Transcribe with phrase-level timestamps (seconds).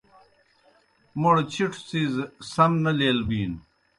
[1.19, 2.13] موْڑ چِٹھوْ څِیز
[2.51, 3.59] سم نی لیل بِینوْ۔